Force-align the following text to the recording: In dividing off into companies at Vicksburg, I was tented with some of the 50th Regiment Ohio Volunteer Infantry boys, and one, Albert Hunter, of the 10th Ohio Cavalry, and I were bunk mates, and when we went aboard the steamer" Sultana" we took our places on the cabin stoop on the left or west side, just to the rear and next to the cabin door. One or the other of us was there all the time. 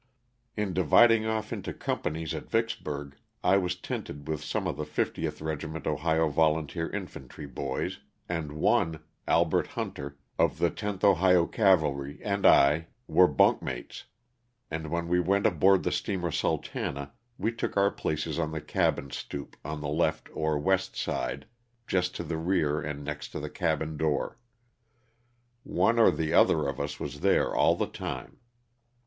In 0.57 0.73
dividing 0.73 1.27
off 1.27 1.53
into 1.53 1.75
companies 1.75 2.33
at 2.33 2.49
Vicksburg, 2.49 3.15
I 3.43 3.57
was 3.57 3.75
tented 3.75 4.27
with 4.27 4.43
some 4.43 4.65
of 4.65 4.75
the 4.75 4.83
50th 4.83 5.43
Regiment 5.45 5.85
Ohio 5.85 6.27
Volunteer 6.27 6.89
Infantry 6.89 7.45
boys, 7.45 7.99
and 8.27 8.53
one, 8.53 9.03
Albert 9.27 9.67
Hunter, 9.67 10.17
of 10.39 10.57
the 10.57 10.71
10th 10.71 11.03
Ohio 11.03 11.45
Cavalry, 11.45 12.19
and 12.23 12.47
I 12.47 12.87
were 13.05 13.27
bunk 13.27 13.61
mates, 13.61 14.05
and 14.71 14.87
when 14.89 15.07
we 15.07 15.19
went 15.19 15.45
aboard 15.45 15.83
the 15.83 15.91
steamer" 15.91 16.31
Sultana" 16.31 17.11
we 17.37 17.51
took 17.51 17.77
our 17.77 17.91
places 17.91 18.39
on 18.39 18.49
the 18.51 18.59
cabin 18.59 19.11
stoop 19.11 19.55
on 19.63 19.81
the 19.81 19.87
left 19.87 20.29
or 20.35 20.57
west 20.57 20.95
side, 20.95 21.45
just 21.85 22.15
to 22.15 22.23
the 22.23 22.37
rear 22.39 22.81
and 22.81 23.03
next 23.03 23.27
to 23.33 23.39
the 23.39 23.51
cabin 23.51 23.97
door. 23.97 24.39
One 25.61 25.99
or 25.99 26.09
the 26.09 26.33
other 26.33 26.67
of 26.67 26.79
us 26.79 26.99
was 26.99 27.19
there 27.19 27.53
all 27.53 27.75
the 27.75 27.85
time. 27.85 28.39